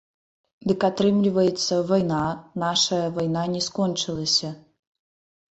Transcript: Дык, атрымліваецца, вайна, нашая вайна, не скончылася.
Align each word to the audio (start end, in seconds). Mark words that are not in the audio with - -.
Дык, 0.69 0.85
атрымліваецца, 0.87 1.73
вайна, 1.91 2.23
нашая 2.65 3.03
вайна, 3.19 3.43
не 3.53 3.61
скончылася. 3.67 4.49